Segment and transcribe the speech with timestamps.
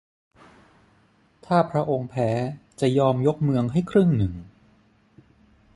[1.45, 2.29] ถ้าพระองค์แพ้
[2.79, 4.33] จะยอมยกเมืองให้ครึ่งหนึ่ง